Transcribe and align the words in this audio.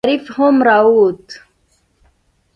شريف 0.05 0.23
هم 0.39 0.63
راووت. 0.63 1.27